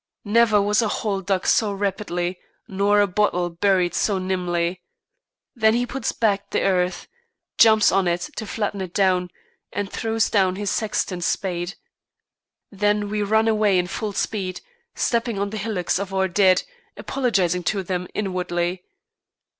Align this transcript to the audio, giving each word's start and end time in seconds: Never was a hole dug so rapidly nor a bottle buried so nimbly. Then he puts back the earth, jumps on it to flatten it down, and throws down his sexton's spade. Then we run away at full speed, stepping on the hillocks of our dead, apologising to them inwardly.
Never 0.25 0.59
was 0.59 0.81
a 0.81 0.87
hole 0.87 1.21
dug 1.21 1.45
so 1.45 1.71
rapidly 1.71 2.39
nor 2.67 3.01
a 3.01 3.07
bottle 3.07 3.51
buried 3.51 3.93
so 3.93 4.17
nimbly. 4.17 4.81
Then 5.55 5.75
he 5.75 5.85
puts 5.85 6.11
back 6.11 6.49
the 6.49 6.61
earth, 6.63 7.07
jumps 7.59 7.91
on 7.91 8.07
it 8.07 8.21
to 8.37 8.47
flatten 8.47 8.81
it 8.81 8.95
down, 8.95 9.29
and 9.71 9.91
throws 9.91 10.27
down 10.31 10.55
his 10.55 10.71
sexton's 10.71 11.27
spade. 11.27 11.75
Then 12.71 13.09
we 13.09 13.21
run 13.21 13.47
away 13.47 13.77
at 13.77 13.89
full 13.91 14.13
speed, 14.13 14.61
stepping 14.95 15.37
on 15.37 15.51
the 15.51 15.57
hillocks 15.59 15.99
of 15.99 16.15
our 16.15 16.27
dead, 16.27 16.63
apologising 16.97 17.61
to 17.65 17.83
them 17.83 18.07
inwardly. 18.15 18.83